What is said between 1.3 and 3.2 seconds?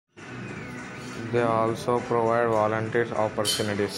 They also provide volunteer